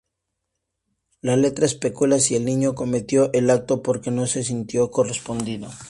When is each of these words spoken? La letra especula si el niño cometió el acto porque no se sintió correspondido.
La 1.21 1.35
letra 1.35 1.67
especula 1.67 2.17
si 2.17 2.35
el 2.35 2.43
niño 2.43 2.73
cometió 2.73 3.31
el 3.33 3.51
acto 3.51 3.83
porque 3.83 4.09
no 4.09 4.25
se 4.25 4.43
sintió 4.43 4.89
correspondido. 4.89 5.69